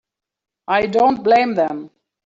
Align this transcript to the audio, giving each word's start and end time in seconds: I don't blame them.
I 0.67 0.87
don't 0.87 1.21
blame 1.23 1.53
them. 1.53 1.91